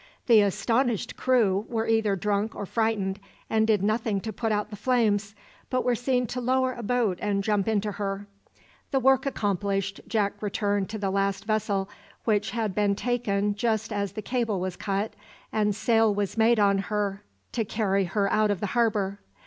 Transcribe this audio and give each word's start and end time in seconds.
The 0.25 0.41
astonished 0.41 1.15
crew 1.15 1.67
were 1.69 1.85
either 1.85 2.15
drunk 2.15 2.55
or 2.55 2.65
frightened, 2.65 3.19
and 3.51 3.67
did 3.67 3.83
nothing 3.83 4.19
to 4.21 4.33
put 4.33 4.51
out 4.51 4.71
the 4.71 4.75
flames, 4.75 5.35
but 5.69 5.85
were 5.85 5.93
seen 5.93 6.25
to 6.25 6.41
lower 6.41 6.73
a 6.73 6.81
boat 6.81 7.19
and 7.21 7.43
jump 7.43 7.67
into 7.67 7.91
her. 7.91 8.25
The 8.89 8.99
work 8.99 9.27
accomplished, 9.27 10.01
Jack 10.07 10.41
returned 10.41 10.89
to 10.89 10.97
the 10.97 11.11
last 11.11 11.45
vessel 11.45 11.87
which 12.23 12.49
had 12.49 12.73
been 12.73 12.95
taken 12.95 13.53
just 13.53 13.93
as 13.93 14.13
the 14.13 14.23
cable 14.23 14.59
was 14.59 14.75
cut 14.75 15.13
and 15.51 15.75
sail 15.75 16.11
was 16.15 16.35
made 16.35 16.59
on 16.59 16.79
her 16.79 17.21
to 17.51 17.63
carry 17.63 18.05
her 18.05 18.27
out 18.33 18.49
of 18.49 18.59
the 18.59 18.65
harbour. 18.73 19.19